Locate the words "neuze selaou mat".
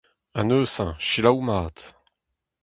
0.47-1.77